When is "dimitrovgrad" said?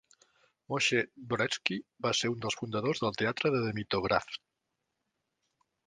3.69-4.43